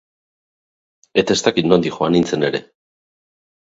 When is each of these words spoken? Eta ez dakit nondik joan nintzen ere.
Eta 1.23 1.37
ez 1.37 1.43
dakit 1.51 1.71
nondik 1.71 2.01
joan 2.01 2.15
nintzen 2.19 2.51
ere. 2.53 2.67